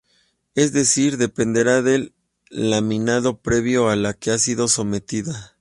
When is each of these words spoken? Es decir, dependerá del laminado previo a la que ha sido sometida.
Es 0.55 0.73
decir, 0.73 1.17
dependerá 1.19 1.83
del 1.83 2.15
laminado 2.49 3.37
previo 3.39 3.87
a 3.89 3.95
la 3.95 4.15
que 4.15 4.31
ha 4.31 4.39
sido 4.39 4.67
sometida. 4.67 5.49